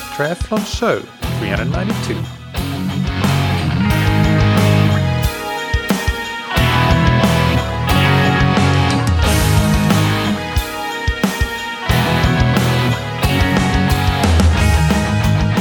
[0.00, 1.00] That Triathlon Show
[1.40, 2.14] 392.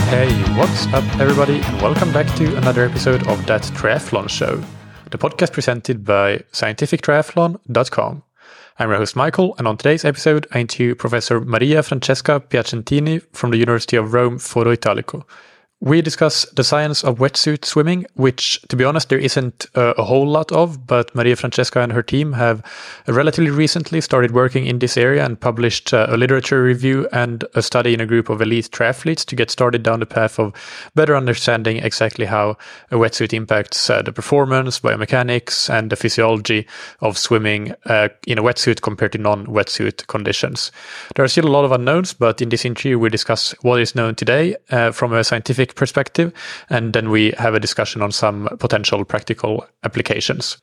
[0.10, 4.64] Hey, what's up, everybody, and welcome back to another episode of That Triathlon Show,
[5.12, 8.24] the podcast presented by scientifictriathlon.com.
[8.82, 13.52] I'm your host Michael, and on today's episode, I interview Professor Maria Francesca Piacentini from
[13.52, 15.28] the University of Rome Foro Italico.
[15.82, 20.04] We discuss the science of wetsuit swimming, which, to be honest, there isn't a, a,
[20.04, 22.62] whole lot of, but Maria Francesca and her team have
[23.08, 27.62] relatively recently started working in this area and published uh, a literature review and a
[27.62, 30.52] study in a group of elite triathletes to get started down the path of
[30.96, 32.58] better understanding exactly how
[32.92, 36.68] a wetsuit impacts uh, the performance, biomechanics, and the physiology
[37.00, 40.74] of swimming uh, in a wetsuit compared to non wetsuit conditions.
[41.16, 43.96] There are still a lot of unknowns, but in this interview, we discuss what is
[43.96, 46.34] known today uh, from a scientific perspective,
[46.70, 50.58] and then we have a discussion on some potential practical applications.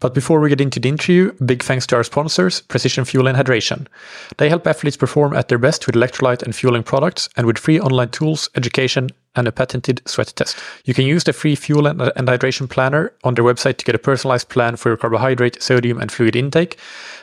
[0.00, 3.36] But before we get into the interview, big thanks to our sponsors, Precision Fuel and
[3.36, 3.88] Hydration.
[4.36, 7.80] They help athletes perform at their best with electrolyte and fueling products and with free
[7.80, 10.58] online tools, education, and a patented sweat test.
[10.84, 13.94] You can use the free fuel and, and, hydration planner on their website to get
[13.94, 16.76] a personalized plan for your carbohydrate, sodium, and fluid intake.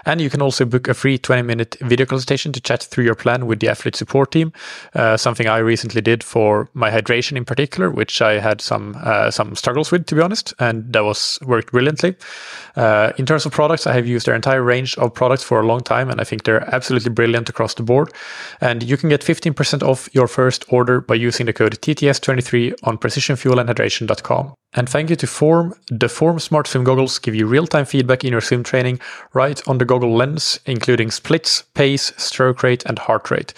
[0.06, 3.16] And you can also book a free 20 minute video consultation to chat through your
[3.16, 4.54] plan with the athlete support team.
[4.94, 9.32] Uh, something I recently did for my hydration in particular, which I had some uh,
[9.32, 12.16] some struggles with, to be honest, and that was worked brilliantly.
[12.76, 15.66] Uh, in terms of products, I have used their entire range of products for a
[15.66, 18.12] long time, and I think they're absolutely brilliant across the board.
[18.62, 22.98] And you can get 15% off your first order by using the code TTS23 on
[22.98, 24.54] precisionfuelandhydration.com.
[24.78, 25.74] And thank you to Form.
[25.88, 29.00] The Form Smart Swim goggles give you real time feedback in your swim training
[29.34, 33.54] right on the goggle lens, including splits, pace, stroke rate, and heart rate.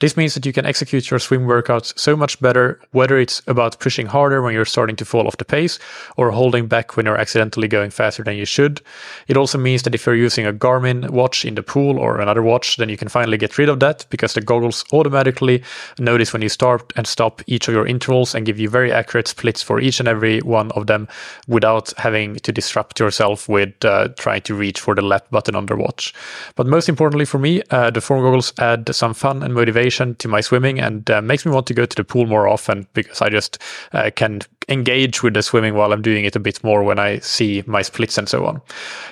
[0.00, 3.80] This means that you can execute your swim workouts so much better, whether it's about
[3.80, 5.78] pushing harder when you're starting to fall off the pace
[6.16, 8.80] or holding back when you're accidentally going faster than you should.
[9.26, 12.42] It also means that if you're using a Garmin watch in the pool or another
[12.42, 15.64] watch, then you can finally get rid of that because the goggles automatically
[15.98, 19.26] notice when you start and stop each of your intervals and give you very accurate
[19.26, 21.08] splits for each and every one of them
[21.46, 25.66] without having to disrupt yourself with uh, trying to reach for the left button on
[25.66, 26.12] the watch.
[26.56, 30.28] But most importantly for me, uh, the form goggles add some fun and motivation to
[30.28, 33.22] my swimming and uh, makes me want to go to the pool more often because
[33.22, 33.58] I just
[33.92, 37.18] uh, can engage with the swimming while I'm doing it a bit more when I
[37.20, 38.60] see my splits and so on.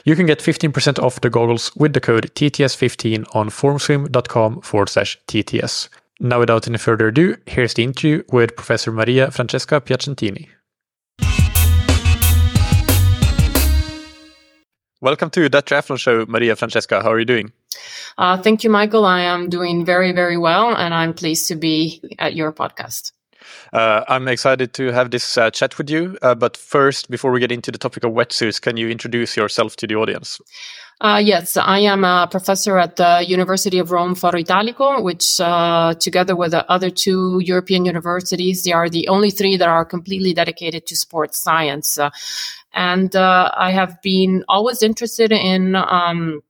[0.04, 5.18] You can get 15% off the goggles with the code TTS15 on formswim.com forward slash
[5.26, 5.88] TTS.
[6.18, 10.48] Now, without any further ado, here's the interview with Professor Maria Francesca Piacentini.
[15.06, 17.00] Welcome to that triathlon show, Maria Francesca.
[17.00, 17.52] How are you doing?
[18.18, 19.04] Uh, thank you, Michael.
[19.04, 23.12] I am doing very, very well, and I'm pleased to be at your podcast.
[23.72, 26.18] Uh, I'm excited to have this uh, chat with you.
[26.22, 29.76] Uh, but first, before we get into the topic of wetsuits, can you introduce yourself
[29.76, 30.40] to the audience?
[31.00, 35.94] Uh, yes, I am a professor at the University of Rome Foro Italico, which, uh,
[36.00, 40.32] together with the other two European universities, they are the only three that are completely
[40.32, 41.98] dedicated to sports science.
[41.98, 42.08] Uh,
[42.76, 46.42] and I have been always interested in um,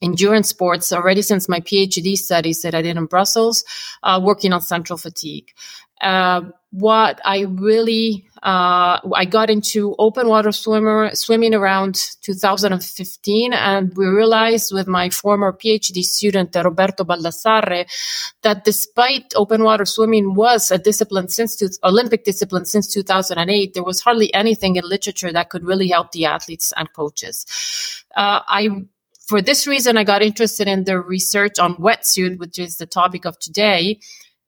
[0.00, 3.64] endurance sports already since my PhD studies that I did in Brussels,
[4.02, 5.48] uh, working on central fatigue.
[6.00, 13.52] Uh, what I really, uh, I got into open water swimmer, swimming around 2015.
[13.52, 17.86] And we realized with my former PhD student, Roberto Baldassarre,
[18.42, 23.84] that despite open water swimming was a discipline since to, Olympic discipline since 2008, there
[23.84, 27.46] was hardly anything in literature that could really help the athletes and coaches.
[28.14, 28.68] Uh, I
[29.26, 33.24] for this reason, I got interested in the research on wetsuit, which is the topic
[33.24, 33.98] of today,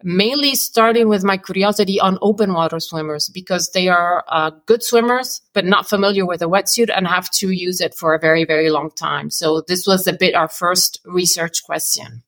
[0.02, 5.42] mainly starting with my curiosity on open water swimmers because they are uh, good swimmers,
[5.54, 8.70] but not familiar with a wetsuit and have to use it for a very, very
[8.70, 9.30] long time.
[9.30, 12.22] So this was a bit our first research question.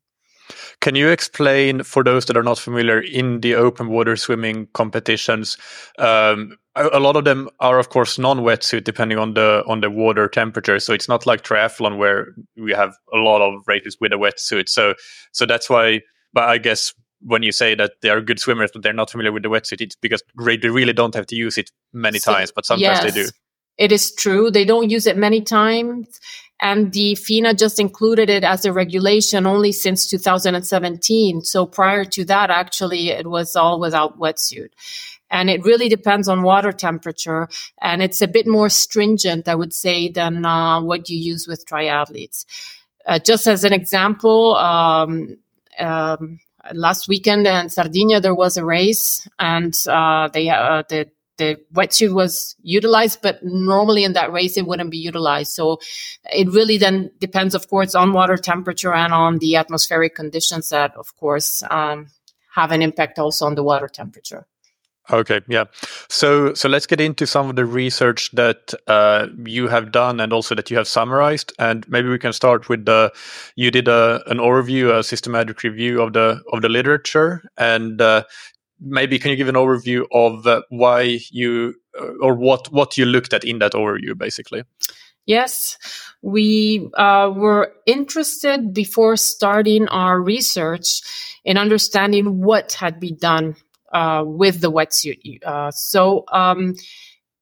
[0.80, 5.58] Can you explain for those that are not familiar in the open water swimming competitions?
[5.98, 10.26] Um, a, lot of them are, of course, non-wetsuit, depending on the on the water
[10.28, 10.78] temperature.
[10.78, 14.68] So it's not like triathlon where we have a lot of races with a wetsuit.
[14.68, 14.94] So
[15.32, 16.00] so that's why.
[16.32, 19.32] But I guess when you say that they are good swimmers but they're not familiar
[19.32, 22.52] with the wetsuit, it's because they really don't have to use it many so, times,
[22.52, 23.28] but sometimes yes, they do.
[23.76, 24.50] It is true.
[24.50, 26.20] They don't use it many times
[26.60, 31.42] and the FINA just included it as a regulation only since 2017.
[31.42, 34.70] So prior to that, actually, it was all without wetsuit.
[35.30, 37.48] And it really depends on water temperature.
[37.80, 41.64] And it's a bit more stringent, I would say, than uh, what you use with
[41.64, 42.44] triathletes.
[43.06, 45.38] Uh, just as an example, um,
[45.78, 46.40] um,
[46.72, 52.12] last weekend in Sardinia there was a race, and uh, they uh, the the wetsuit
[52.12, 55.52] was utilized, but normally in that race it wouldn't be utilized.
[55.52, 55.80] So
[56.30, 60.94] it really then depends, of course, on water temperature and on the atmospheric conditions that,
[60.96, 62.08] of course, um,
[62.54, 64.46] have an impact also on the water temperature.
[65.12, 65.64] Okay, yeah.
[66.08, 70.32] So so let's get into some of the research that uh, you have done and
[70.32, 73.12] also that you have summarized, and maybe we can start with the
[73.56, 78.22] you did a an overview, a systematic review of the of the literature, and uh,
[78.80, 83.04] maybe can you give an overview of uh, why you uh, or what what you
[83.04, 84.62] looked at in that overview, basically?
[85.26, 85.76] Yes,
[86.22, 91.02] we uh, were interested before starting our research
[91.44, 93.56] in understanding what had been done
[93.92, 95.42] uh, with the wetsuit.
[95.44, 96.74] Uh, so um,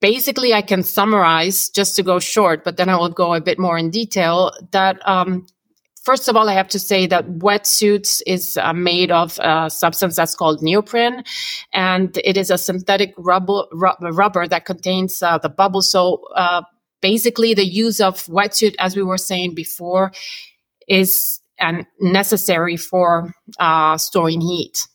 [0.01, 3.59] basically, I can summarize just to go short, but then I will go a bit
[3.59, 4.53] more in detail.
[4.73, 5.47] That um,
[6.05, 10.17] first of all, I have to say that wetsuits is uh, made of a substance
[10.17, 11.23] that's called neoprene,
[11.73, 15.83] and it is a synthetic rubber, rubber that contains uh, the bubble.
[15.83, 16.63] So uh,
[17.01, 20.13] basically, the use of wetsuit, as we were saying before,
[20.87, 21.41] is
[22.01, 24.87] necessary for uh, storing heat.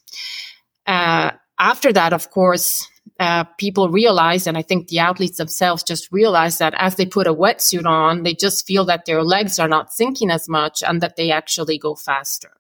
[0.88, 2.88] Uh, after that, of course,
[3.20, 7.28] uh, people realize, and I think the athletes themselves just realize that as they put
[7.28, 11.02] a wetsuit on, they just feel that their legs are not sinking as much and
[11.02, 12.52] that they actually go faster.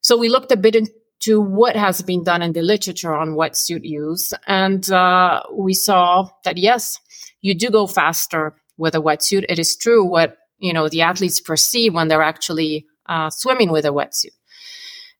[0.00, 3.84] So we looked a bit into what has been done in the literature on wetsuit
[3.84, 7.00] use, and uh, we saw that yes,
[7.40, 9.44] you do go faster with a wetsuit.
[9.48, 13.84] It is true what you know the athletes perceive when they're actually uh, swimming with
[13.84, 14.34] a wetsuit.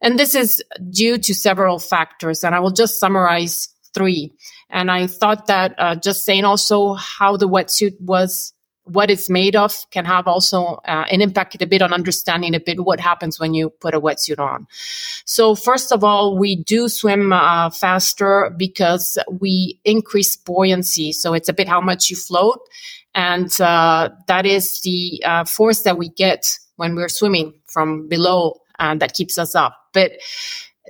[0.00, 4.32] And this is due to several factors, and I will just summarize three.
[4.68, 8.52] And I thought that uh, just saying also how the wetsuit was,
[8.84, 12.60] what it's made of, can have also uh, an impact a bit on understanding a
[12.60, 14.66] bit what happens when you put a wetsuit on.
[15.24, 21.12] So first of all, we do swim uh, faster because we increase buoyancy.
[21.12, 22.60] So it's a bit how much you float,
[23.14, 28.60] and uh, that is the uh, force that we get when we're swimming from below
[28.78, 29.74] and that keeps us up.
[29.96, 30.12] But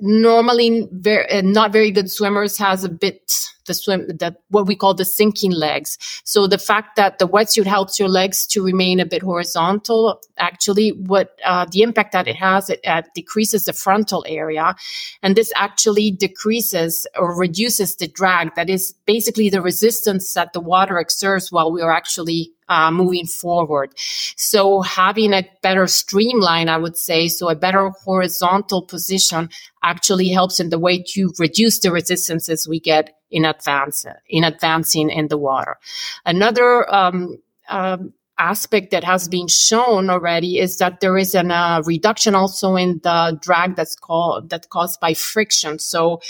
[0.02, 3.32] normally, very, uh, not very good swimmers has a bit
[3.66, 5.98] the swim that what we call the sinking legs.
[6.24, 10.90] So the fact that the wetsuit helps your legs to remain a bit horizontal, actually,
[10.90, 14.74] what uh, the impact that it has, it uh, decreases the frontal area,
[15.22, 18.54] and this actually decreases or reduces the drag.
[18.54, 23.26] That is basically the resistance that the water exerts while we are actually uh, moving
[23.26, 23.92] forward.
[23.96, 29.50] So having a better streamline, I would say, so a better horizontal position
[29.82, 35.10] actually helps in the way to reduce the resistances we get in advance in advancing
[35.10, 35.78] in the water.
[36.24, 41.82] Another um, um, aspect that has been shown already is that there is a uh,
[41.86, 45.78] reduction also in the drag that's called that caused by friction.
[45.78, 46.20] So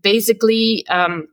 [0.00, 0.86] basically.
[0.88, 1.28] Um,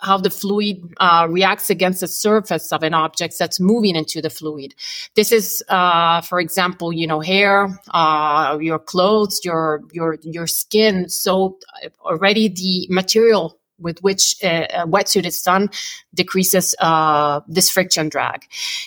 [0.00, 4.30] how the fluid uh, reacts against the surface of an object that's moving into the
[4.30, 4.74] fluid.
[5.14, 11.08] This is, uh, for example, you know, hair, uh, your clothes, your your your skin.
[11.08, 15.70] So uh, already the material with which a, a wetsuit is done
[16.14, 18.42] decreases uh, this friction drag.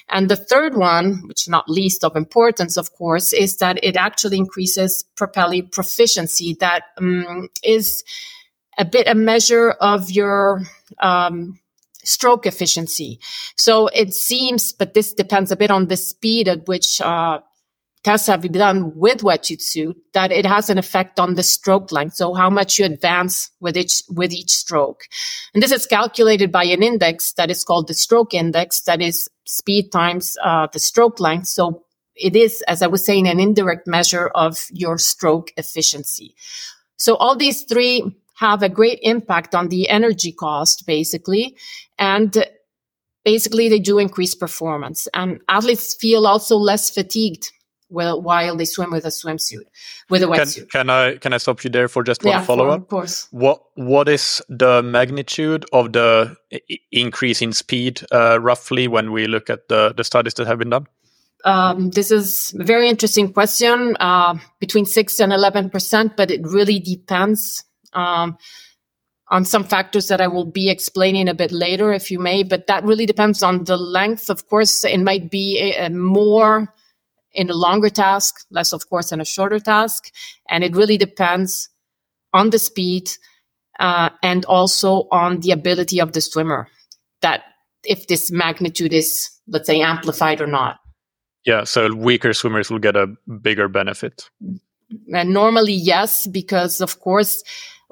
[0.09, 4.37] And the third one, which not least of importance, of course, is that it actually
[4.37, 6.55] increases propelling proficiency.
[6.59, 8.03] That um, is
[8.77, 10.63] a bit a measure of your
[10.99, 11.59] um,
[12.03, 13.19] stroke efficiency.
[13.55, 17.39] So it seems, but this depends a bit on the speed at which uh,
[18.03, 22.15] tests have been done with wetsuit that it has an effect on the stroke length.
[22.15, 25.05] So how much you advance with each with each stroke,
[25.53, 29.29] and this is calculated by an index that is called the stroke index, that is
[29.45, 31.47] speed times uh, the stroke length.
[31.47, 31.83] So
[32.15, 36.35] it is, as I was saying, an indirect measure of your stroke efficiency.
[36.97, 41.55] So all these three have a great impact on the energy cost, basically.
[41.97, 42.45] And
[43.23, 45.07] basically, they do increase performance.
[45.13, 47.51] And athletes feel also less fatigued
[47.93, 49.65] while, while they swim with a swimsuit,
[50.09, 50.69] with a wetsuit.
[50.71, 52.81] Can, can I can I stop you there for just one yeah, follow up?
[52.81, 53.27] Of course.
[53.31, 56.35] What what is the magnitude of the
[56.91, 60.71] increase in speed uh, roughly when we look at the the studies that have been
[60.71, 60.87] done?
[61.45, 63.95] Um, this is a very interesting question.
[63.99, 67.63] Uh, between six and eleven percent, but it really depends
[67.95, 68.37] um,
[69.29, 72.43] on some factors that I will be explaining a bit later, if you may.
[72.43, 74.29] But that really depends on the length.
[74.29, 76.73] Of course, it might be a, a more
[77.33, 80.11] in a longer task, less, of course, in a shorter task.
[80.49, 81.69] And it really depends
[82.31, 83.09] on the speed
[83.79, 86.67] uh, and also on the ability of the swimmer
[87.21, 87.43] that
[87.83, 90.79] if this magnitude is, let's say, amplified or not.
[91.45, 93.07] Yeah, so weaker swimmers will get a
[93.41, 94.29] bigger benefit.
[95.13, 97.43] And normally, yes, because of course,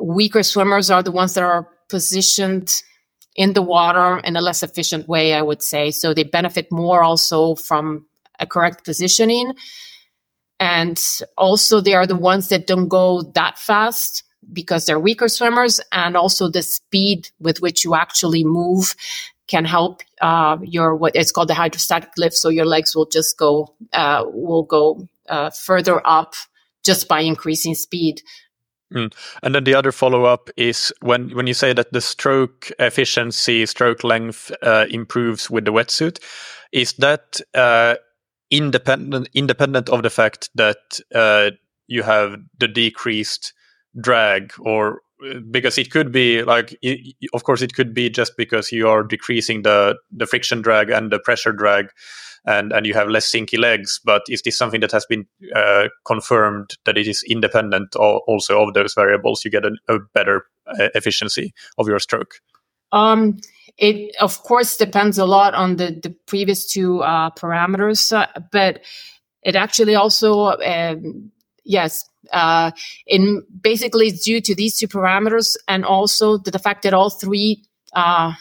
[0.02, 2.82] weaker swimmers are the ones that are positioned
[3.36, 5.92] in the water in a less efficient way, I would say.
[5.92, 8.06] So they benefit more also from
[8.40, 9.54] a correct positioning.
[10.60, 11.02] And
[11.38, 15.80] also, they are the ones that don't go that fast because they're weaker swimmers.
[15.92, 18.96] And also, the speed with which you actually move
[19.48, 22.36] can help uh, your it's called the hydrostatic lift.
[22.36, 26.36] So your legs will just go uh, will go uh, further up
[26.84, 28.22] just by increasing speed.
[28.94, 29.14] Mm.
[29.42, 33.66] And then the other follow up is when when you say that the stroke efficiency,
[33.66, 36.20] stroke length uh, improves with the wetsuit,
[36.72, 37.96] is that uh,
[38.50, 41.52] independent independent of the fact that uh,
[41.88, 43.54] you have the decreased
[44.00, 45.02] drag, or
[45.50, 49.04] because it could be like, it, of course, it could be just because you are
[49.04, 51.88] decreasing the the friction drag and the pressure drag
[52.46, 54.00] and and you have less sinky legs.
[54.04, 55.26] But is this something that has been
[55.56, 59.46] uh, confirmed that it is independent also of those variables?
[59.46, 62.36] You get a, a better uh, efficiency of your stroke.
[62.92, 63.38] Um,
[63.78, 68.82] it of course depends a lot on the the previous two uh, parameters, uh, but
[69.44, 71.32] it actually also um,
[71.64, 72.72] yes uh,
[73.08, 77.10] in basically it's due to these two parameters and also to the fact that all
[77.10, 77.64] three
[77.94, 78.34] uh,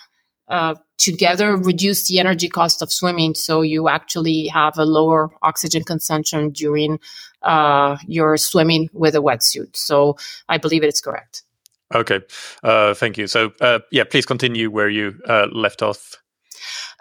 [0.48, 3.34] uh, together reduce the energy cost of swimming.
[3.34, 7.00] So you actually have a lower oxygen consumption during
[7.42, 9.76] uh, your swimming with a wetsuit.
[9.76, 10.16] So
[10.48, 11.42] I believe it is correct.
[11.92, 12.20] Okay,
[12.62, 13.26] uh, thank you.
[13.26, 16.16] So uh, yeah, please continue where you uh, left off.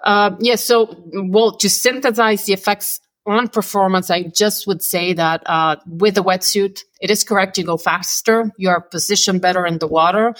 [0.03, 0.41] Uh, yes.
[0.41, 5.77] Yeah, so well, to synthesize the effects on performance, I just would say that uh,
[5.87, 7.57] with the wetsuit, it is correct.
[7.57, 8.51] You go faster.
[8.57, 10.33] You are positioned better in the water.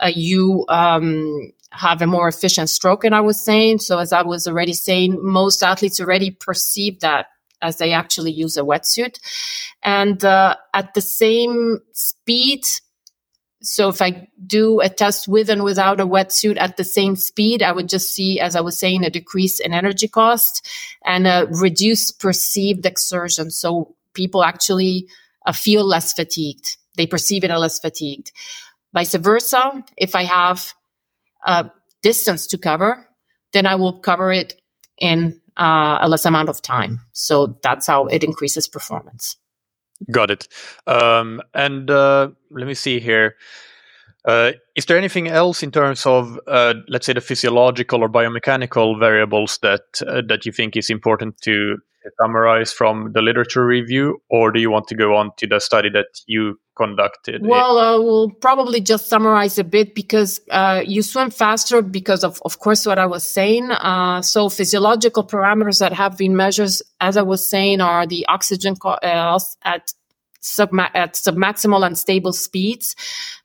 [0.00, 3.04] Uh, you um, have a more efficient stroke.
[3.04, 7.26] And I was saying, so as I was already saying, most athletes already perceive that
[7.60, 9.18] as they actually use a wetsuit.
[9.82, 12.64] And uh, at the same speed,
[13.62, 17.62] so if I do a test with and without a wetsuit at the same speed,
[17.62, 20.68] I would just see, as I was saying, a decrease in energy cost
[21.04, 23.50] and a reduced perceived exertion.
[23.50, 25.08] So people actually
[25.46, 26.76] uh, feel less fatigued.
[26.96, 28.32] They perceive it as less fatigued.
[28.92, 30.74] Vice versa, if I have
[31.46, 31.70] a
[32.02, 33.08] distance to cover,
[33.52, 34.60] then I will cover it
[34.98, 37.00] in uh, a less amount of time.
[37.12, 39.36] So that's how it increases performance.
[40.10, 40.48] Got it.
[40.86, 43.36] Um, and uh, let me see here.
[44.24, 48.98] Uh, is there anything else in terms of, uh, let's say, the physiological or biomechanical
[48.98, 51.78] variables that uh, that you think is important to
[52.20, 55.90] summarize from the literature review, or do you want to go on to the study
[55.90, 57.42] that you conducted?
[57.44, 62.40] Well, uh, we'll probably just summarize a bit because uh, you swim faster because of,
[62.44, 63.70] of course, what I was saying.
[63.70, 68.76] Uh, so physiological parameters that have been measured, as I was saying, are the oxygen
[68.76, 69.92] co- uh, at
[70.42, 72.96] subma- at submaximal and stable speeds,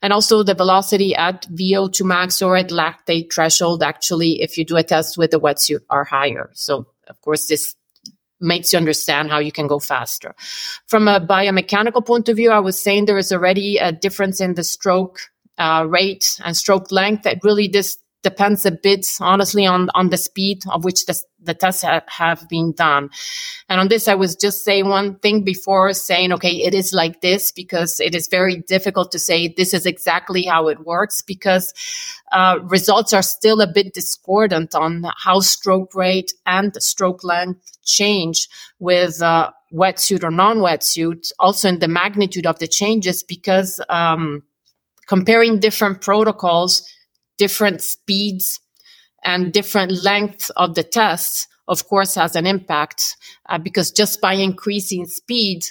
[0.02, 3.82] and also the velocity at VO2 max or at lactate threshold.
[3.82, 6.50] Actually, if you do a test with a wetsuit, are higher.
[6.54, 7.74] So, of course, this
[8.40, 10.34] makes you understand how you can go faster.
[10.86, 14.54] From a biomechanical point of view, I was saying there is already a difference in
[14.54, 15.20] the stroke
[15.58, 20.16] uh, rate and stroke length that really this depends a bit, honestly, on, on the
[20.16, 23.10] speed of which the, the tests ha- have been done.
[23.68, 27.20] And on this, I was just saying one thing before saying, okay, it is like
[27.20, 31.72] this because it is very difficult to say this is exactly how it works because
[32.32, 38.48] uh, results are still a bit discordant on how stroke rate and stroke length change
[38.80, 41.30] with uh, wetsuit or non-wetsuit.
[41.38, 44.42] Also in the magnitude of the changes because um,
[45.06, 46.82] comparing different protocols
[47.38, 48.60] different speeds
[49.24, 53.16] and different lengths of the tests, of course, has an impact
[53.48, 55.64] uh, because just by increasing speed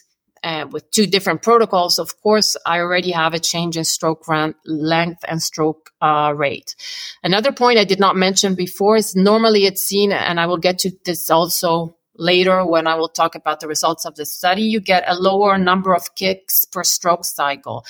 [0.44, 4.56] uh, with two different protocols, of course, I already have a change in stroke run
[4.66, 6.76] length and stroke uh, rate.
[7.24, 10.80] Another point I did not mention before is normally it's seen, and I will get
[10.80, 14.80] to this also later when I will talk about the results of the study, you
[14.80, 17.86] get a lower number of kicks per stroke cycle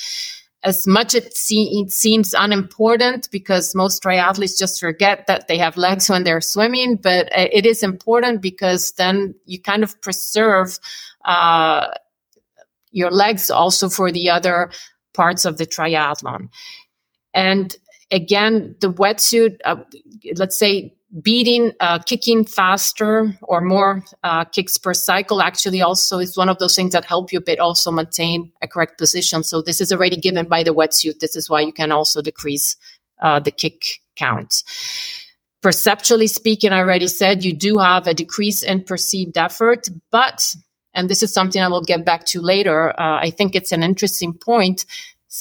[0.64, 5.78] as much it, se- it seems unimportant because most triathletes just forget that they have
[5.78, 10.80] legs when they're swimming, but uh, it is important because then you kind of preserve
[11.26, 11.88] uh,
[12.92, 14.72] your legs also for the other
[15.14, 16.50] parts of the triathlon.
[17.34, 17.76] And
[18.10, 19.78] again, the wetsuit, uh,
[20.36, 26.38] let's say beating, uh, kicking faster or more uh, kicks per cycle actually also is
[26.38, 29.44] one of those things that help you but also maintain a correct position.
[29.44, 31.20] So this is already given by the wetsuit.
[31.20, 32.76] This is why you can also decrease
[33.22, 34.64] uh, the kick count.
[35.62, 40.56] Perceptually speaking, I already said you do have a decrease in perceived effort, but
[40.94, 42.90] and this is something I will get back to later.
[42.90, 44.86] Uh, I think it's an interesting point.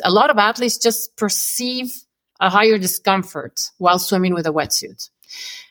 [0.04, 1.92] A lot of athletes just perceive
[2.40, 5.08] a higher discomfort while swimming with a wetsuit.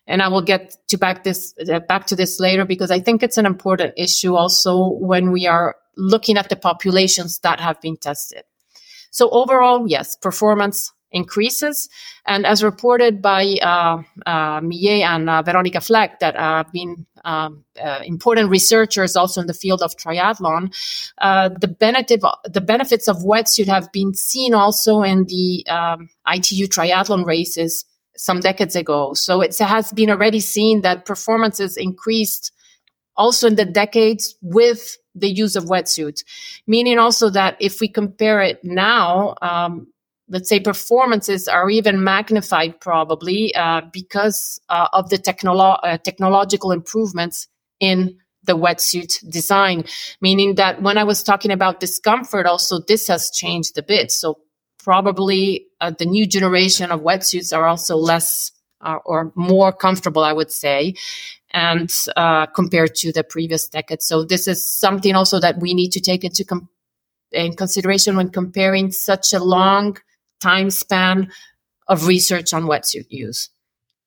[0.07, 3.23] And I will get to back this uh, back to this later because I think
[3.23, 7.97] it's an important issue also when we are looking at the populations that have been
[7.97, 8.43] tested.
[9.11, 11.89] So overall, yes, performance increases.
[12.27, 17.63] And as reported by uh, uh, Millet and uh, Veronica Vleck, that have been um,
[17.81, 20.75] uh, important researchers also in the field of triathlon,
[21.19, 26.67] uh, the benefit the benefits of wetsuit have been seen also in the um, ITU
[26.67, 27.85] triathlon races
[28.17, 29.13] some decades ago.
[29.13, 32.51] So it has been already seen that performances increased
[33.17, 36.23] also in the decades with the use of wetsuit,
[36.67, 39.87] meaning also that if we compare it now, um,
[40.27, 46.71] let's say performances are even magnified probably uh, because uh, of the technolo- uh, technological
[46.71, 47.47] improvements
[47.79, 49.83] in the wetsuit design
[50.21, 54.37] meaning that when i was talking about discomfort also this has changed a bit so
[54.85, 58.51] probably uh, the new generation of wetsuits are also less
[58.81, 60.93] uh, or more comfortable i would say
[61.51, 65.91] and uh, compared to the previous decade so this is something also that we need
[65.91, 66.69] to take into com-
[67.31, 69.97] in consideration when comparing such a long
[70.39, 71.31] time span
[71.87, 73.49] of research on wetsuit use.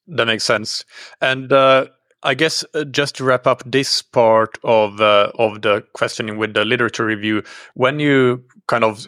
[0.07, 0.85] That makes sense.
[1.21, 1.87] And uh,
[2.23, 6.55] I guess uh, just to wrap up this part of uh, of the questioning with
[6.55, 7.43] the literature review,
[7.75, 9.07] when you kind of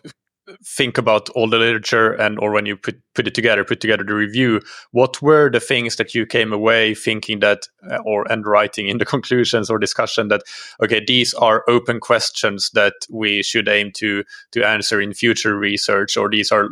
[0.64, 4.04] think about all the literature and or when you put, put it together put together
[4.04, 4.60] the review
[4.92, 8.98] what were the things that you came away thinking that uh, or and writing in
[8.98, 10.42] the conclusions or discussion that
[10.82, 16.16] okay these are open questions that we should aim to to answer in future research
[16.16, 16.68] or these are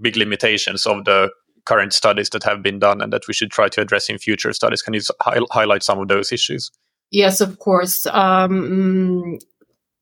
[0.00, 1.30] big limitations of the
[1.64, 4.52] current studies that have been done and that we should try to address in future
[4.52, 6.70] studies can you hi- highlight some of those issues
[7.12, 8.06] Yes, of course.
[8.06, 9.38] Um,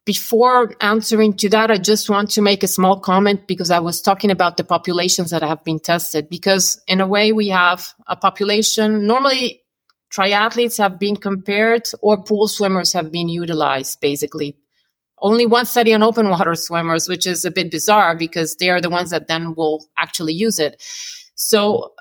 [0.07, 4.01] before answering to that, I just want to make a small comment because I was
[4.01, 6.29] talking about the populations that have been tested.
[6.31, 9.07] Because in a way, we have a population.
[9.07, 9.63] Normally,
[10.13, 14.57] triathletes have been compared or pool swimmers have been utilized, basically.
[15.19, 18.81] Only one study on open water swimmers, which is a bit bizarre because they are
[18.81, 20.83] the ones that then will actually use it.
[21.35, 21.93] So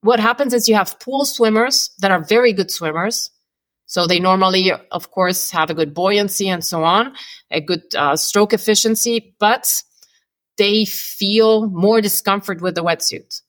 [0.00, 3.30] what happens is you have pool swimmers that are very good swimmers
[3.88, 7.14] so they normally, of course, have a good buoyancy and so on,
[7.50, 9.82] a good uh, stroke efficiency, but
[10.58, 13.40] they feel more discomfort with the wetsuit.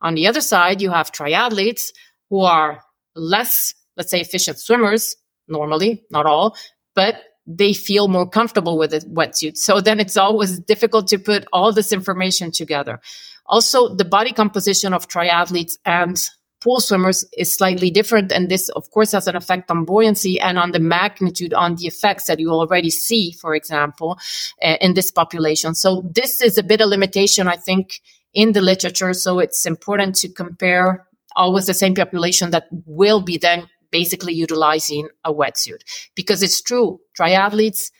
[0.00, 1.88] On the other side, you have triathletes
[2.30, 2.84] who are
[3.16, 5.16] less, let's say, efficient swimmers,
[5.48, 6.56] normally, not all,
[6.94, 9.56] but they feel more comfortable with the wetsuit.
[9.56, 13.00] So then it's always difficult to put all this information together.
[13.44, 16.16] Also, the body composition of triathletes and
[16.60, 18.32] pool swimmers is slightly different.
[18.32, 21.86] And this, of course, has an effect on buoyancy and on the magnitude, on the
[21.86, 24.18] effects that you already see, for example,
[24.62, 25.74] uh, in this population.
[25.74, 28.00] So this is a bit of limitation, I think,
[28.32, 29.12] in the literature.
[29.14, 35.08] So it's important to compare always the same population that will be then basically utilizing
[35.24, 35.82] a wetsuit
[36.14, 37.00] because it's true.
[37.18, 37.90] Triathletes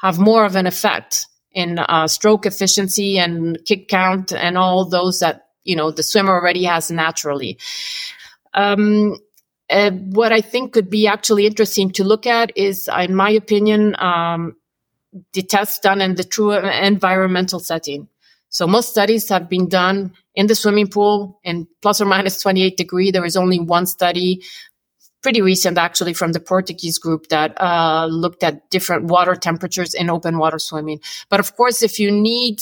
[0.00, 5.20] have more of an effect in uh, stroke efficiency and kick count and all those
[5.20, 7.58] that you know the swimmer already has naturally.
[8.54, 9.16] Um,
[9.70, 13.94] uh, what I think could be actually interesting to look at is, in my opinion,
[13.98, 14.56] um,
[15.34, 18.08] the tests done in the true environmental setting.
[18.48, 22.78] So most studies have been done in the swimming pool in plus or minus 28
[22.78, 23.10] degree.
[23.10, 24.42] There is only one study,
[25.22, 30.08] pretty recent actually, from the Portuguese group that uh, looked at different water temperatures in
[30.08, 31.00] open water swimming.
[31.28, 32.58] But of course, if you need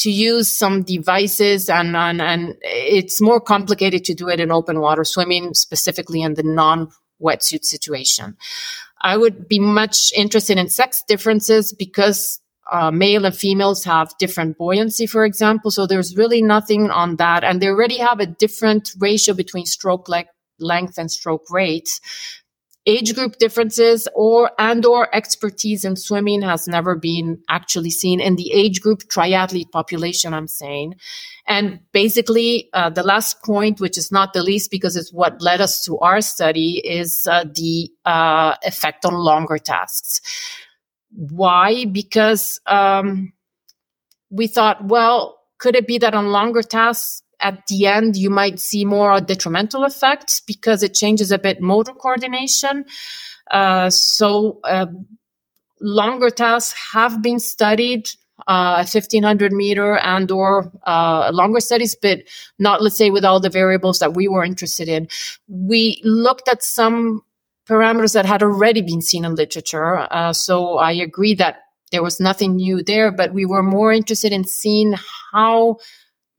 [0.00, 4.80] to use some devices and, and, and it's more complicated to do it in open
[4.80, 6.90] water swimming, specifically in the non
[7.22, 8.36] wetsuit situation.
[9.02, 12.40] I would be much interested in sex differences because
[12.72, 15.70] uh, male and females have different buoyancy, for example.
[15.70, 17.44] So there's really nothing on that.
[17.44, 20.24] And they already have a different ratio between stroke le-
[20.58, 22.00] length and stroke rate
[22.86, 28.36] age group differences or and or expertise in swimming has never been actually seen in
[28.36, 30.94] the age group triathlete population i'm saying.
[31.46, 35.60] And basically uh, the last point which is not the least because it's what led
[35.60, 40.20] us to our study is uh, the uh, effect on longer tasks.
[41.10, 41.84] Why?
[41.86, 43.32] Because um,
[44.30, 48.60] we thought well could it be that on longer tasks at the end, you might
[48.60, 52.84] see more detrimental effects because it changes a bit motor coordination.
[53.50, 54.86] Uh, so, uh,
[55.80, 58.08] longer tasks have been studied
[58.46, 62.20] uh, 1500 meter and or uh, longer studies but
[62.58, 65.06] not let's say with all the variables that we were interested in
[65.46, 67.22] we looked at some
[67.70, 69.96] parameters that had already been seen in literature.
[70.10, 71.58] Uh, so I agree that
[71.92, 74.94] there was nothing new there, but we were more interested in seeing
[75.32, 75.78] how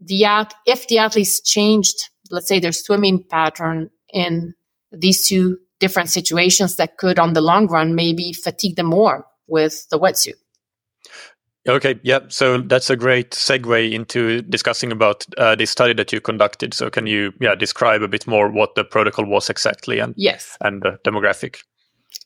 [0.01, 4.53] the if the athletes changed, let's say their swimming pattern in
[4.91, 9.87] these two different situations that could, on the long run, maybe fatigue them more with
[9.89, 10.35] the wetsuit.
[11.67, 12.19] Okay, yeah.
[12.29, 16.73] So that's a great segue into discussing about uh, this study that you conducted.
[16.73, 20.57] So can you, yeah, describe a bit more what the protocol was exactly and yes,
[20.61, 21.61] and the demographic?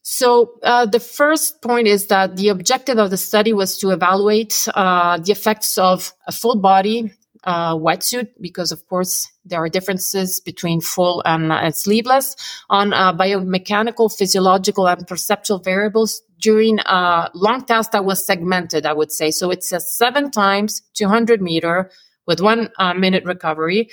[0.04, 4.68] So uh, the first point is that the objective of the study was to evaluate
[4.74, 7.12] uh, the effects of a full body
[7.46, 12.36] uh, wetsuit, because of course there are differences between full and, uh, sleeveless,
[12.70, 18.86] on uh, biomechanical, physiological, and perceptual variables during a long test that was segmented.
[18.86, 19.52] I would say so.
[19.52, 21.92] It's a seven times 200 meter
[22.26, 23.90] with one uh, minute recovery.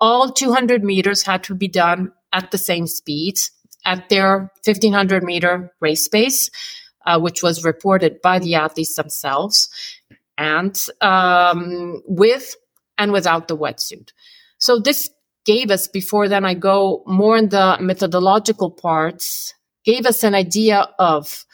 [0.00, 3.36] All 200 meters had to be done at the same speed
[3.84, 6.50] at their 1500 meter race pace,
[7.06, 9.68] uh, which was reported by the athletes themselves,
[10.38, 12.56] and um, with
[12.98, 14.10] and without the wetsuit.
[14.58, 15.10] So this
[15.44, 20.88] gave us, before then I go more in the methodological parts, gave us an idea
[20.98, 21.44] of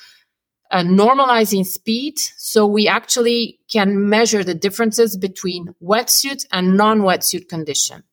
[0.71, 2.19] uh, normalizing speed.
[2.37, 8.05] So we actually can measure the differences between wetsuit and non-wetsuit condition.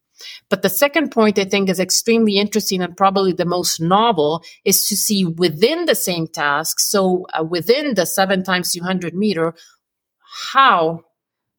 [0.50, 4.88] But the second point I think is extremely interesting and probably the most novel is
[4.88, 6.80] to see within the same task.
[6.80, 9.54] So uh, within the seven times 200 meter,
[10.54, 11.05] how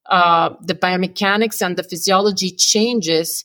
[0.09, 3.45] uh, the biomechanics and the physiology changes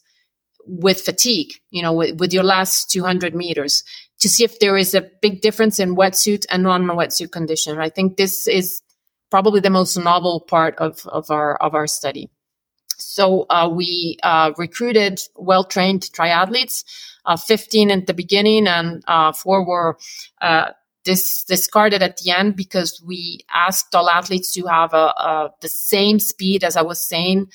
[0.66, 3.84] with fatigue, you know, with, with, your last 200 meters
[4.20, 7.80] to see if there is a big difference in wetsuit and non-wetsuit condition.
[7.80, 8.82] I think this is
[9.32, 12.30] probably the most novel part of, of our, of our study.
[12.98, 16.84] So uh, we uh, recruited well-trained triathletes,
[17.26, 19.98] uh, 15 at the beginning, and uh, four were
[20.42, 20.72] uh,
[21.04, 25.70] dis- discarded at the end because we asked all athletes to have a, a, the
[25.70, 27.48] same speed as I was saying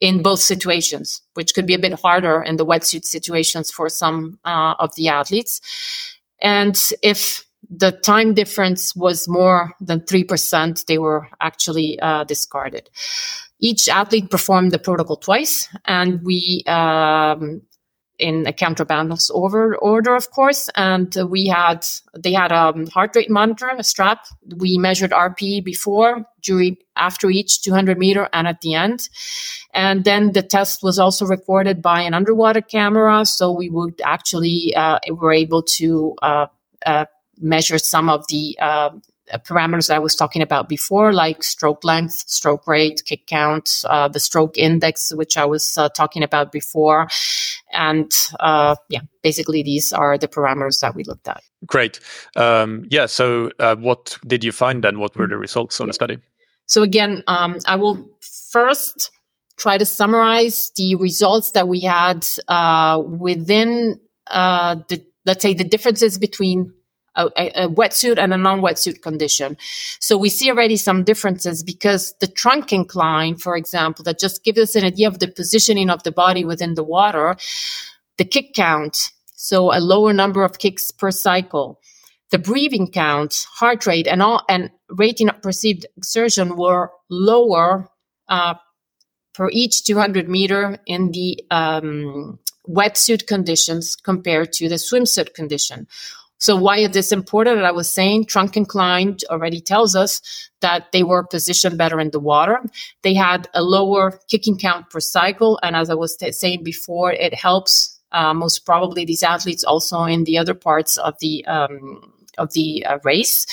[0.00, 4.38] in both situations, which could be a bit harder in the wetsuit situations for some
[4.44, 5.60] uh, of the athletes.
[6.40, 12.90] And if the time difference was more than 3%, they were actually uh, discarded.
[13.60, 17.62] Each athlete performed the protocol twice, and we um,
[18.18, 20.70] in a counterbalance over order, of course.
[20.76, 24.26] And we had they had a heart rate monitor, a strap.
[24.56, 29.08] We measured RP before, during, after each 200 meter, and at the end.
[29.72, 34.74] And then the test was also recorded by an underwater camera, so we would actually
[34.76, 36.46] uh, were able to uh,
[36.86, 37.06] uh,
[37.38, 38.90] measure some of the uh,
[39.38, 44.20] parameters I was talking about before, like stroke length, stroke rate, kick count, uh, the
[44.20, 47.08] stroke index, which I was uh, talking about before.
[47.74, 51.42] And uh, yeah, basically these are the parameters that we looked at.
[51.66, 52.00] Great.
[52.36, 53.06] Um, yeah.
[53.06, 54.98] So uh, what did you find then?
[54.98, 56.18] What were the results of the study?
[56.66, 58.08] So again, um, I will
[58.50, 59.10] first
[59.56, 66.18] try to summarize the results that we had uh, within the, let's say, the differences
[66.18, 66.72] between
[67.16, 69.56] a, a, wetsuit and a non-wetsuit condition.
[70.00, 74.58] So we see already some differences because the trunk incline, for example, that just gives
[74.58, 77.36] us an idea of the positioning of the body within the water,
[78.18, 81.80] the kick count, so a lower number of kicks per cycle,
[82.30, 87.88] the breathing count, heart rate, and all, and rating of perceived exertion were lower
[88.28, 88.54] uh,
[89.34, 95.86] per each 200 meter in the um, wetsuit conditions compared to the swimsuit condition.
[96.44, 97.56] So why is this important?
[97.56, 100.20] And I was saying trunk inclined already tells us
[100.60, 102.60] that they were positioned better in the water.
[103.00, 105.58] They had a lower kicking count per cycle.
[105.62, 110.04] And as I was t- saying before, it helps uh, most probably these athletes also
[110.04, 113.46] in the other parts of the um, of the uh, race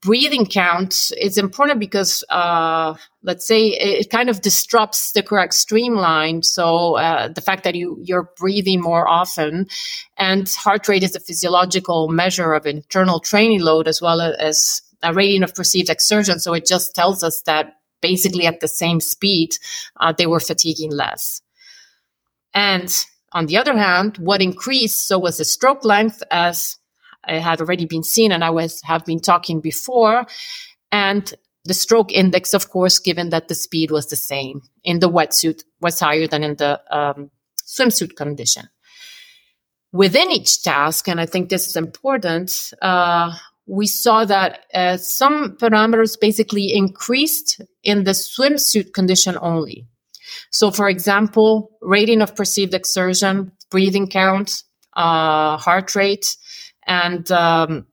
[0.00, 6.42] breathing count is important because uh, let's say it kind of disrupts the correct streamline.
[6.42, 9.66] So uh, the fact that you you're breathing more often
[10.16, 15.12] and heart rate is a physiological measure of internal training load as well as a
[15.12, 16.38] rating of perceived exertion.
[16.38, 19.50] So it just tells us that basically at the same speed
[19.98, 21.42] uh, they were fatiguing less.
[22.54, 22.92] And
[23.32, 26.76] on the other hand what increased so was the stroke length as
[27.28, 30.26] had already been seen and I was have been talking before.
[30.90, 31.32] And
[31.64, 35.62] the stroke index, of course, given that the speed was the same in the wetsuit,
[35.80, 37.30] was higher than in the um,
[37.64, 38.68] swimsuit condition.
[39.92, 43.34] Within each task, and I think this is important, uh,
[43.66, 49.86] we saw that uh, some parameters basically increased in the swimsuit condition only.
[50.50, 54.62] So, for example, rating of perceived exertion, breathing count,
[54.94, 56.36] uh, heart rate,
[56.88, 57.86] and um,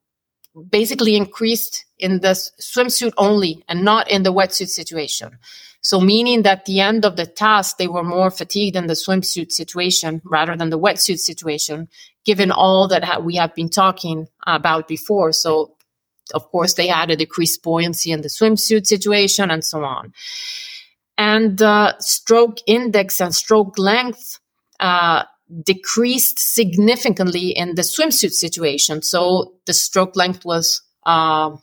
[0.70, 5.38] basically increased in the swimsuit only and not in the wetsuit situation.
[5.82, 9.52] So meaning that the end of the task, they were more fatigued in the swimsuit
[9.52, 11.90] situation rather than the wetsuit situation,
[12.26, 15.32] given all that we have been talking about before.
[15.32, 15.76] So
[16.34, 20.14] of course, they had a decreased buoyancy in the swimsuit situation and so on.
[21.18, 24.40] And uh, stroke index and stroke length
[24.80, 25.24] uh,
[25.64, 29.02] decreased significantly in the swimsuit situation.
[29.02, 31.56] So the stroke length was uh,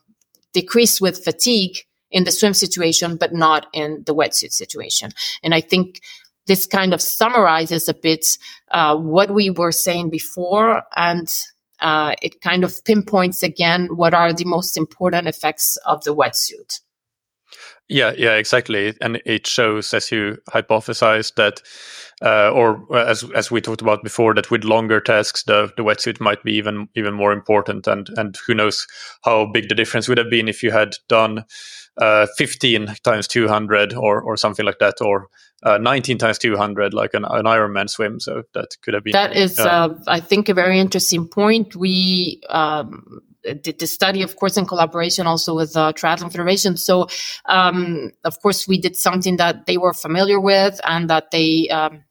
[0.52, 1.78] decreased with fatigue
[2.10, 5.10] in the swim situation, but not in the wetsuit situation.
[5.42, 6.00] And I think
[6.46, 8.26] this kind of summarizes a bit
[8.70, 11.32] uh, what we were saying before and
[11.80, 16.80] uh, it kind of pinpoints again what are the most important effects of the wetsuit.
[17.92, 18.94] Yeah, yeah, exactly.
[19.02, 21.60] And it shows, as you hypothesized, that,
[22.22, 26.18] uh, or as as we talked about before, that with longer tasks, the the wetsuit
[26.18, 27.86] might be even even more important.
[27.86, 28.86] And and who knows
[29.24, 31.44] how big the difference would have been if you had done
[31.98, 35.28] uh, 15 times 200 or or something like that, or
[35.62, 38.20] uh, 19 times 200 like an, an Ironman swim.
[38.20, 39.12] So that could have been.
[39.12, 41.76] That is, uh, I think, a very interesting point.
[41.76, 43.20] We um,
[43.60, 46.76] did the study, of course, in collaboration also with uh, Triathlon Federation.
[46.76, 47.08] So,
[47.46, 52.04] um, of course, we did something that they were familiar with and that they um,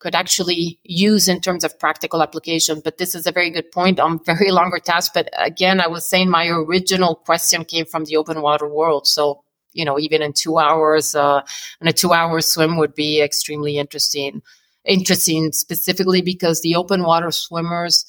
[0.00, 2.80] could actually use in terms of practical application.
[2.82, 5.12] But this is a very good point on very longer tasks.
[5.14, 9.06] But again, I was saying my original question came from the open water world.
[9.06, 9.42] So
[9.72, 11.42] you know, even in two hours, uh,
[11.80, 14.42] and a two hour swim would be extremely interesting.
[14.84, 18.04] Interesting specifically because the open water swimmers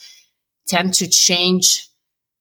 [0.67, 1.87] tend to change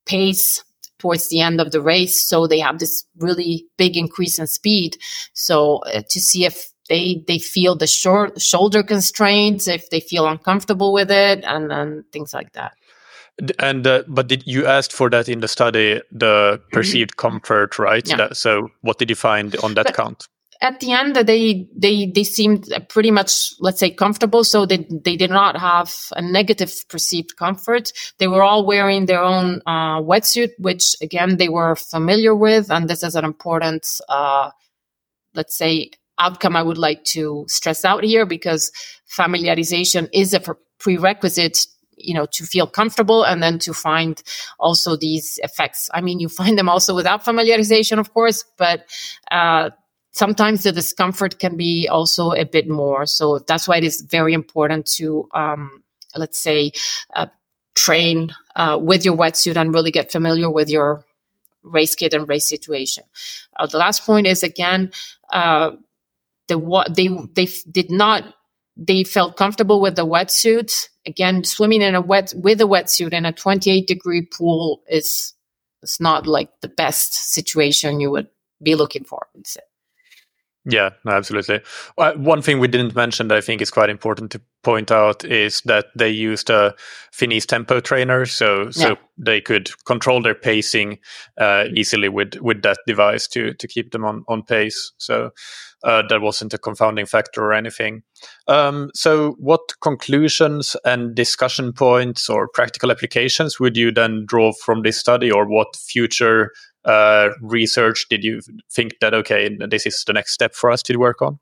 [0.07, 0.65] pace
[0.99, 2.23] towards the end of the race.
[2.23, 4.97] So they have this really big increase in speed.
[5.33, 10.27] So uh, to see if they, they feel the short shoulder constraints, if they feel
[10.27, 12.75] uncomfortable with it and, and things like that.
[13.59, 18.07] And uh, but did you asked for that in the study, the perceived comfort, right?
[18.07, 18.17] Yeah.
[18.17, 20.29] That, so what did you find on that but count?
[20.63, 24.45] At the end, they they they seemed pretty much, let's say, comfortable.
[24.45, 27.93] So they they did not have a negative perceived comfort.
[28.19, 32.89] They were all wearing their own uh, wetsuit, which again they were familiar with, and
[32.89, 34.51] this is an important, uh,
[35.35, 38.71] let's say, outcome I would like to stress out here because
[39.19, 40.41] familiarization is a
[40.79, 44.23] prerequisite you know to feel comfortable and then to find
[44.59, 48.85] also these effects i mean you find them also without familiarization of course but
[49.31, 49.71] uh,
[50.13, 54.33] sometimes the discomfort can be also a bit more so that's why it is very
[54.35, 55.83] important to um,
[56.17, 56.71] let's say
[57.15, 57.27] uh,
[57.75, 61.05] train uh, with your wetsuit and really get familiar with your
[61.63, 63.05] race kit and race situation
[63.59, 64.91] uh, the last point is again
[65.33, 65.71] uh,
[66.49, 68.35] the what they they did not
[68.77, 70.89] they felt comfortable with the wetsuit.
[71.07, 75.35] Again, swimming in a wet with a wetsuit in a 28 degree pool is
[75.83, 78.29] it's not like the best situation you would
[78.63, 79.27] be looking for.
[80.65, 81.61] Yeah, absolutely.
[81.99, 85.25] Uh, one thing we didn't mention that I think is quite important to point out
[85.25, 86.75] is that they used a
[87.11, 88.95] Finis tempo trainer, so so yeah.
[89.19, 90.99] they could control their pacing
[91.37, 94.93] uh, easily with with that device to to keep them on on pace.
[94.99, 95.33] So
[95.85, 98.03] uh, that wasn't a confounding factor or anything.
[98.47, 104.83] Um, so, what conclusions and discussion points or practical applications would you then draw from
[104.83, 106.53] this study, or what future
[106.85, 108.41] uh, research did you
[108.71, 111.39] think that okay, this is the next step for us to work on?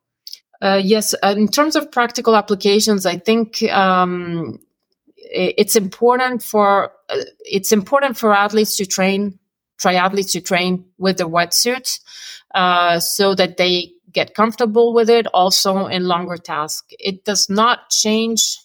[0.62, 4.58] Uh, yes, in terms of practical applications, I think um,
[5.16, 9.38] it's important for uh, it's important for athletes to train
[9.80, 12.00] triathletes to train with the wetsuit
[12.54, 16.94] uh, so that they get comfortable with it also in longer tasks.
[16.98, 18.58] It does not change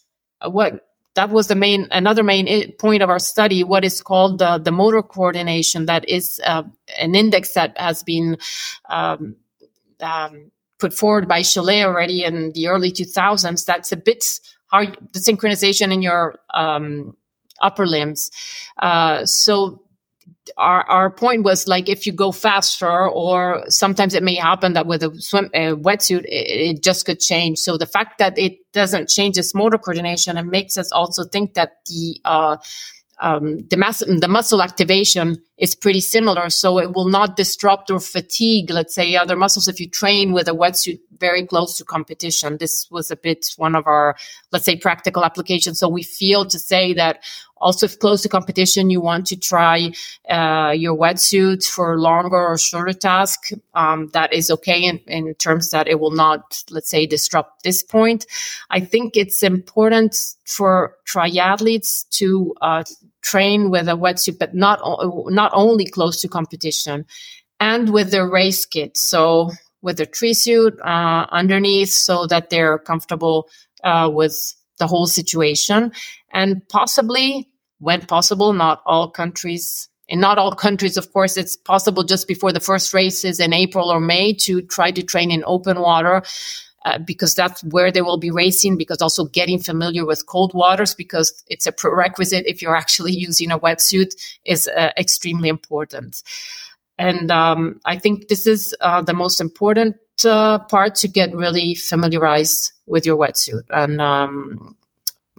[0.44, 0.82] what
[1.16, 4.72] that was the main another main point of our study what is called the, the
[4.72, 6.64] motor coordination that is uh,
[7.00, 8.38] an index that has been
[8.90, 9.36] um,
[10.02, 14.24] um, put forward by Chollet already in the early 2000s that's a bit
[14.68, 17.16] hard the synchronization in your um,
[17.62, 18.32] upper limbs.
[18.78, 19.82] Uh, so
[20.58, 24.86] our, our point was like if you go faster or sometimes it may happen that
[24.86, 27.58] with a swim a wetsuit it, it, just could change.
[27.60, 31.56] So the fact that it doesn't change its motor coordination and makes us also think
[31.56, 32.58] that the uh,
[33.20, 36.50] um, the, mass, the muscle activation is pretty similar.
[36.50, 40.48] So it will not disrupt or fatigue, let's say, other muscles if you train with
[40.48, 42.58] a wetsuit very close to competition.
[42.58, 44.18] This was a bit one of our,
[44.52, 45.80] let's say, practical applications.
[45.80, 47.24] So we feel to say that
[47.58, 49.92] also, if close to competition, you want to try
[50.30, 55.70] uh, your wetsuit for longer or shorter task, um, that is okay in, in terms
[55.70, 58.26] that it will not, let's say, disrupt this point.
[58.70, 62.84] I think it's important for triathletes to uh,
[63.26, 64.80] train with a wetsuit, but not
[65.32, 67.06] not only close to competition,
[67.60, 68.96] and with their race kit.
[68.96, 73.50] So with their trisuit uh, underneath, so that they're comfortable
[73.84, 74.36] uh, with
[74.78, 75.92] the whole situation,
[76.32, 79.90] and possibly, when possible, not all countries.
[80.08, 83.90] In not all countries, of course, it's possible just before the first races in April
[83.90, 86.22] or May to try to train in open water
[86.86, 90.94] uh, because that's where they will be racing because also getting familiar with cold waters
[90.94, 96.22] because it's a prerequisite if you're actually using a wetsuit is uh, extremely important.
[96.98, 101.76] And um, i think this is uh, the most important uh, part to get really
[101.76, 103.64] familiarized with your wetsuit.
[103.70, 104.78] And um,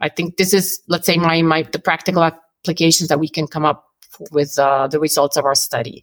[0.00, 3.64] i think this is let's say my, my the practical applications that we can come
[3.64, 3.86] up
[4.30, 6.02] with uh, the results of our study.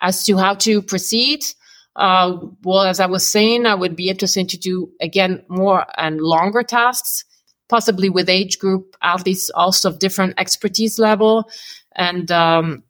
[0.00, 1.44] As to how to proceed
[2.00, 6.18] uh, well, as I was saying, I would be interested to do again more and
[6.18, 7.24] longer tasks,
[7.68, 11.50] possibly with age group athletes also of different expertise level,
[11.94, 12.84] and um,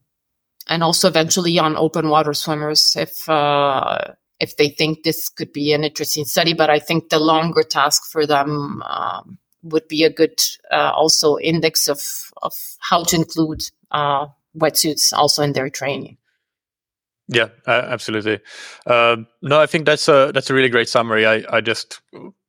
[0.68, 3.99] and also eventually on open water swimmers if uh,
[4.38, 6.55] if they think this could be an interesting study.
[6.55, 11.37] But I think the longer task for them um, would be a good uh, also
[11.37, 16.16] index of of how to include uh, wetsuits also in their training.
[17.32, 18.40] Yeah, absolutely.
[18.86, 21.26] Uh, no, I think that's a that's a really great summary.
[21.26, 22.00] I, I just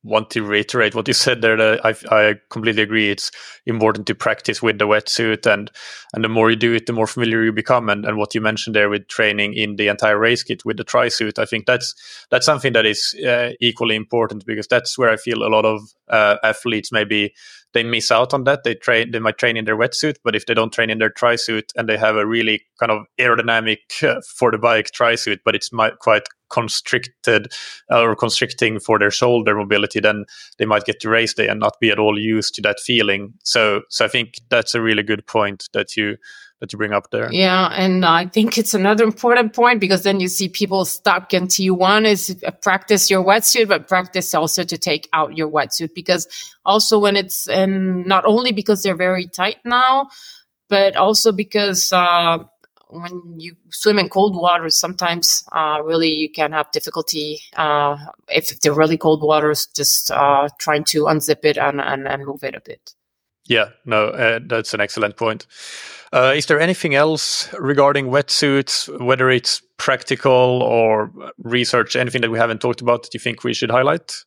[0.02, 1.60] want to reiterate what you said there.
[1.86, 3.08] I I completely agree.
[3.08, 3.30] It's
[3.64, 5.70] important to practice with the wetsuit, and
[6.14, 7.88] and the more you do it, the more familiar you become.
[7.88, 10.84] And and what you mentioned there with training in the entire race kit with the
[10.84, 11.94] tri suit, I think that's
[12.32, 15.80] that's something that is uh, equally important because that's where I feel a lot of
[16.08, 17.34] uh, athletes maybe
[17.74, 18.64] they miss out on that.
[18.64, 21.10] They train, they might train in their wetsuit, but if they don't train in their
[21.10, 25.14] tri suit and they have a really kind of aerodynamic uh, for the bike tri
[25.14, 27.50] suit, but it's quite constricted
[27.90, 30.24] uh, or constricting for their shoulder mobility, then
[30.58, 33.32] they might get to race day and not be at all used to that feeling.
[33.42, 36.16] So, so I think that's a really good point that you
[36.62, 37.28] that you bring up there.
[37.32, 41.48] Yeah, and I think it's another important point because then you see people stuck in
[41.48, 46.28] T1 is practice your wetsuit, but practice also to take out your wetsuit because
[46.64, 50.08] also when it's and not only because they're very tight now,
[50.68, 52.38] but also because uh,
[52.90, 57.96] when you swim in cold water, sometimes uh, really you can have difficulty uh,
[58.28, 62.44] if they're really cold waters, just uh, trying to unzip it and, and, and move
[62.44, 62.94] it a bit.
[63.52, 65.46] Yeah, no, uh, that's an excellent point.
[66.10, 72.38] Uh, is there anything else regarding wetsuits, whether it's practical or research, anything that we
[72.38, 74.24] haven't talked about that you think we should highlight?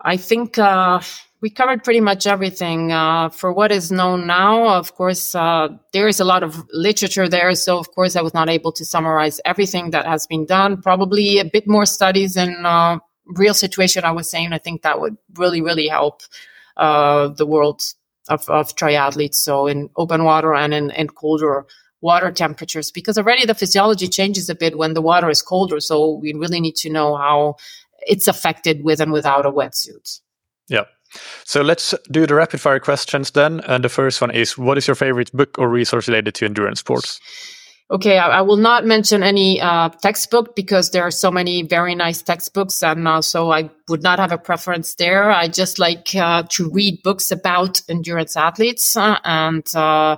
[0.00, 1.00] I think uh,
[1.42, 2.90] we covered pretty much everything.
[2.90, 7.28] Uh, for what is known now, of course, uh, there is a lot of literature
[7.28, 7.54] there.
[7.54, 10.80] So, of course, I was not able to summarize everything that has been done.
[10.80, 14.04] Probably a bit more studies in uh, real situation.
[14.04, 16.22] I was saying, I think that would really, really help
[16.78, 17.82] uh, the world
[18.28, 19.36] of, of triathletes.
[19.36, 21.66] So in open water and in, in colder
[22.00, 25.80] water temperatures, because already the physiology changes a bit when the water is colder.
[25.80, 27.56] So we really need to know how
[28.06, 30.20] it's affected with and without a wetsuit.
[30.68, 30.84] Yeah.
[31.44, 33.60] So let's do the rapid fire questions then.
[33.60, 36.80] And the first one is What is your favorite book or resource related to endurance
[36.80, 37.20] sports?
[37.90, 41.94] Okay, I, I, will not mention any uh, textbook because there are so many very
[41.94, 45.30] nice textbooks, and uh, so I would not have a preference there.
[45.30, 50.16] I just like uh, to read books about endurance athletes, uh, and uh,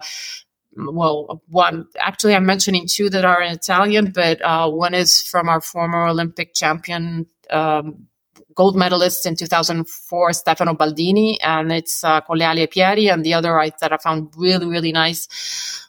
[0.76, 5.48] well, one actually I'm mentioning two that are in Italian, but uh, one is from
[5.48, 7.26] our former Olympic champion.
[7.50, 8.08] Um,
[8.54, 13.08] gold medalist in 2004, Stefano Baldini, and it's uh, Con le ali e piedi.
[13.10, 15.28] And the other I, that I found really, really nice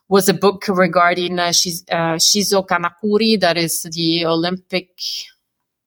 [0.09, 4.89] was a book regarding uh, Shiz, uh, Kanakuri, that is the Olympic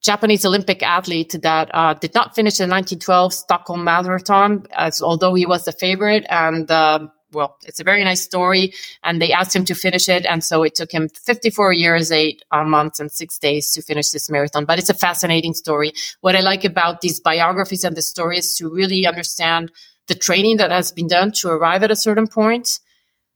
[0.03, 5.45] Japanese Olympic athlete that uh, did not finish the 1912 Stockholm Marathon, as although he
[5.45, 6.25] was the favorite.
[6.31, 8.73] And uh, well, it's a very nice story.
[9.05, 12.43] And they asked him to finish it, and so it took him 54 years, eight
[12.51, 14.65] uh, months, and six days to finish this marathon.
[14.65, 15.93] But it's a fascinating story.
[16.23, 19.71] What I like about these biographies and the stories to really understand
[20.09, 22.81] the training that has been done to arrive at a certain point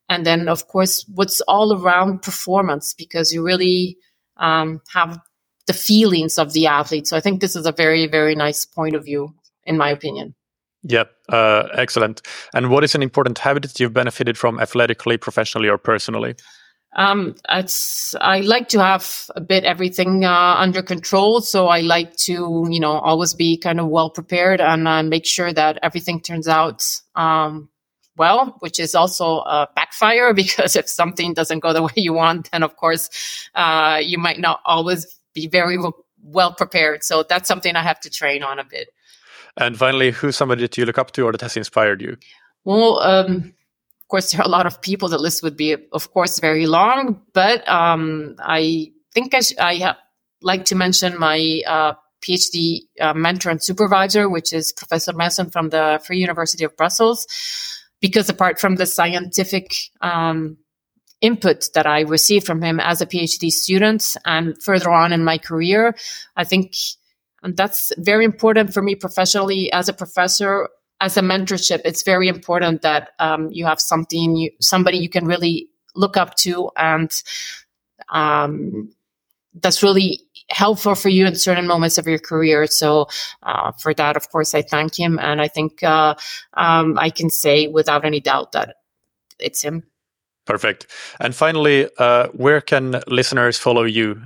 [0.08, 3.96] and then of course what's all around performance because you really
[4.36, 5.18] um, have
[5.66, 7.06] the feelings of the athlete.
[7.06, 9.34] So i think this is a very very nice point of view
[9.64, 10.34] in my opinion.
[10.82, 12.22] Yeah uh, excellent.
[12.54, 16.34] And what is an important habit that you've benefited from athletically professionally or personally?
[16.96, 22.14] Um, it's I like to have a bit everything uh, under control, so I like
[22.18, 26.20] to you know always be kind of well prepared and uh, make sure that everything
[26.20, 26.84] turns out
[27.16, 27.68] um,
[28.16, 32.50] well, which is also a backfire because if something doesn't go the way you want,
[32.50, 33.10] then of course,
[33.54, 35.78] uh, you might not always be very
[36.22, 37.04] well prepared.
[37.04, 38.88] So that's something I have to train on a bit.
[39.56, 42.16] And finally, who's somebody that you look up to or that has inspired you?
[42.64, 43.54] Well, um,
[44.04, 45.08] of course, there are a lot of people.
[45.08, 49.76] The list would be, of course, very long, but um, I think I, sh- I
[49.76, 49.98] ha-
[50.42, 55.70] like to mention my uh, PhD uh, mentor and supervisor, which is Professor Meeusen from
[55.70, 57.26] the Free University of Brussels,
[58.04, 60.58] because apart from the scientific um,
[61.22, 65.38] input that I received from him as a PhD student and further on in my
[65.38, 65.96] career,
[66.36, 66.74] I think
[67.42, 70.68] that's very important for me professionally as a professor.
[71.00, 75.24] As a mentorship, it's very important that um, you have something, you, somebody you can
[75.24, 77.10] really look up to, and
[78.10, 78.92] um,
[79.54, 80.20] that's really
[80.50, 82.66] helpful for you in certain moments of your career.
[82.66, 83.08] So
[83.42, 86.14] uh, for that, of course, I thank him, and I think uh,
[86.54, 88.76] um, I can say without any doubt that
[89.38, 89.84] it's him.
[90.46, 90.86] Perfect.
[91.20, 94.20] And finally, uh, where can listeners follow you?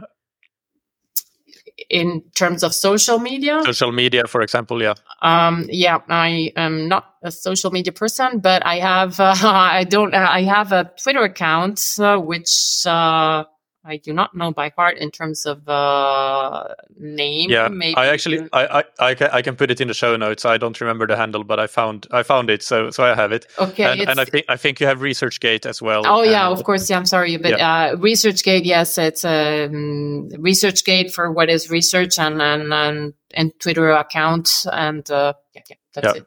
[1.89, 4.95] In terms of social media, social media, for example, yeah.
[5.23, 10.13] Um, yeah, I am not a social media person, but I have uh, I don't
[10.13, 13.45] I have a Twitter account uh, which uh,
[13.89, 17.51] I do not know by heart in terms of uh, name.
[17.51, 20.15] Yeah, maybe I actually I, I I can, I can put it in the show
[20.17, 20.45] notes.
[20.45, 23.33] I don't remember the handle, but I found I found it, so so I have
[23.33, 23.47] it.
[23.59, 26.03] Okay, and, and I think I think you have ResearchGate as well.
[26.05, 26.91] Oh yeah, of course.
[26.91, 27.93] Yeah, I'm sorry, but yeah.
[27.93, 33.59] uh, ResearchGate, yes, it's a um, ResearchGate for what is research and and and, and
[33.59, 36.21] Twitter account, and uh, yeah, yeah, that's yeah.
[36.23, 36.27] it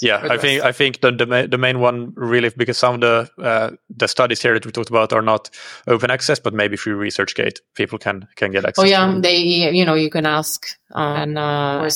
[0.00, 3.30] yeah, I think I think the, the the main one really because some of the
[3.42, 5.50] uh, the studies here that we talked about are not
[5.86, 8.84] open access, but maybe through ResearchGate people can can get access.
[8.84, 11.88] Oh yeah, they you know you can ask, and uh,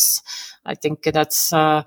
[0.65, 1.83] I think that's uh,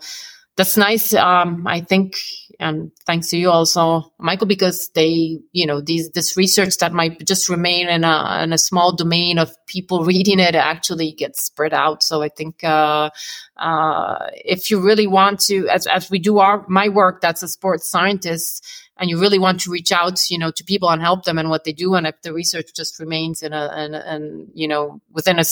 [0.58, 1.14] that's nice.
[1.14, 2.16] Um, I think,
[2.62, 7.28] and thanks to you also, Michael, because they, you know, these this research that might
[7.28, 11.74] just remain in a in a small domain of people reading it actually gets spread
[11.74, 12.04] out.
[12.04, 13.10] So I think uh,
[13.58, 17.50] uh, if you really want to, as as we do our my work, that's a
[17.50, 18.66] sports scientist,
[18.98, 21.50] and you really want to reach out, you know, to people and help them and
[21.50, 25.02] what they do, and if the research just remains in a and and you know
[25.12, 25.46] within a,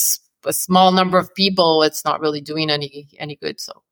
[0.46, 3.60] a small number of people, it's not really doing any any good.
[3.60, 3.83] So.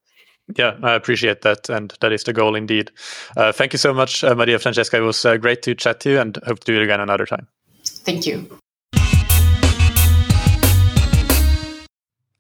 [0.57, 2.91] Yeah, I appreciate that, and that is the goal indeed.
[3.37, 4.99] Uh, thank you so much, uh, Maria Francesca.
[4.99, 7.27] It was uh, great to chat to you, and hope to do it again another
[7.27, 7.47] time.
[7.85, 8.62] Thank you.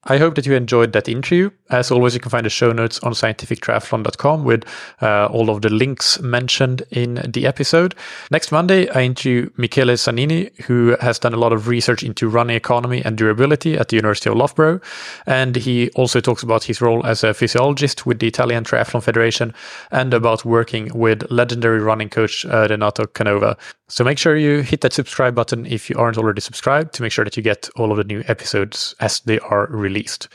[0.05, 1.51] I hope that you enjoyed that interview.
[1.71, 4.65] As always, you can find the show notes on scientifictriathlon.com with
[5.01, 7.95] uh, all of the links mentioned in the episode.
[8.29, 12.57] Next Monday, I interview Michele Zanini, who has done a lot of research into running
[12.57, 14.81] economy and durability at the University of Loughborough.
[15.25, 19.55] And he also talks about his role as a physiologist with the Italian Triathlon Federation
[19.93, 23.57] and about working with legendary running coach uh, Renato Canova.
[23.93, 27.13] So make sure you hit that subscribe button if you aren't already subscribed to make
[27.13, 30.29] sure that you get all of the new episodes as they are released.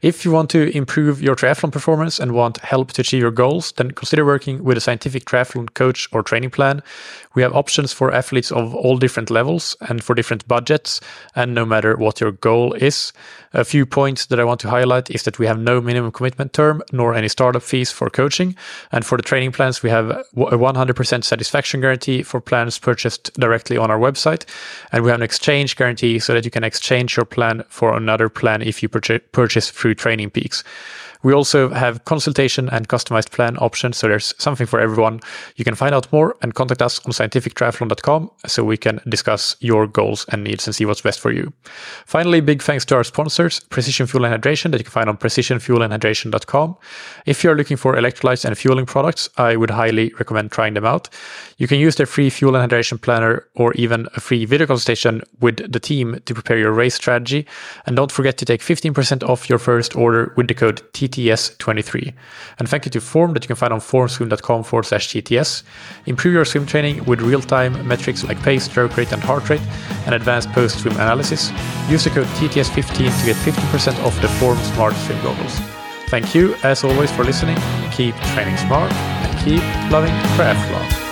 [0.00, 3.72] If you want to improve your triathlon performance and want help to achieve your goals,
[3.72, 6.82] then consider working with a scientific triathlon coach or training plan.
[7.34, 11.02] We have options for athletes of all different levels and for different budgets,
[11.36, 13.12] and no matter what your goal is.
[13.56, 16.52] A few points that I want to highlight is that we have no minimum commitment
[16.52, 18.56] term nor any startup fees for coaching.
[18.90, 23.76] And for the training plans, we have a 100% satisfaction guarantee for plans purchased directly
[23.76, 24.44] on our website.
[24.90, 28.28] And we have an exchange guarantee so that you can exchange your plan for another
[28.28, 30.64] plan if you purchase through Training Peaks.
[31.24, 35.20] We also have consultation and customized plan options, so there's something for everyone.
[35.56, 39.86] You can find out more and contact us on scientifictriathlon.com so we can discuss your
[39.86, 41.52] goals and needs and see what's best for you.
[42.06, 45.16] Finally, big thanks to our sponsors, Precision Fuel and Hydration, that you can find on
[45.16, 46.76] precisionfuelandhydration.com.
[47.26, 51.08] If you're looking for electrolytes and fueling products, I would highly recommend trying them out.
[51.56, 55.22] You can use their free fuel and hydration planner or even a free video consultation
[55.40, 57.46] with the team to prepare your race strategy.
[57.86, 60.82] And don't forget to take 15% off your first order with the code
[61.14, 62.12] TTS23.
[62.58, 65.62] And thank you to Form that you can find on formswim.com forward slash TTS.
[66.06, 69.60] Improve your swim training with real time metrics like pace, stroke rate, and heart rate,
[70.06, 71.50] and advanced post swim analysis.
[71.88, 75.58] Use the code TTS15 to get 15% off the Form Smart Swim goggles.
[76.08, 77.56] Thank you, as always, for listening.
[77.92, 81.03] Keep training smart and keep loving triathlon.